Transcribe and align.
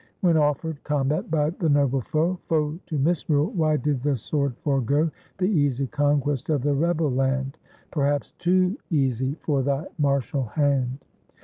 When 0.21 0.35
offer'd 0.35 0.83
combat 0.83 1.29
by 1.29 1.51
the 1.51 1.69
noble 1.69 2.01
foe, 2.01 2.39
(Foe 2.47 2.79
to 2.87 2.97
misrule) 2.97 3.51
why 3.51 3.77
did 3.77 4.01
the 4.01 4.15
sword 4.17 4.57
forego 4.63 5.11
The 5.37 5.45
easy 5.45 5.85
conquest 5.85 6.49
of 6.49 6.63
the 6.63 6.73
rebel 6.73 7.11
land? 7.11 7.59
Perhaps 7.91 8.31
TOO 8.39 8.75
easy 8.89 9.35
for 9.43 9.61
thy 9.61 9.85
martial 9.99 10.45
hand. 10.45 11.05